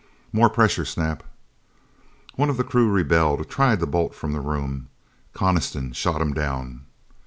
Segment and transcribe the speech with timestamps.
[0.33, 1.21] "More pressure, Snap."
[2.33, 4.89] One of the crew rebelled, tried to bolt from the room.
[5.35, 6.87] Coniston shot him down.